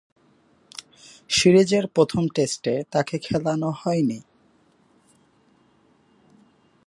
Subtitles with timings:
[1.29, 4.19] সিরিজের প্রথম টেস্টে তাকে খেলানো হয়নি।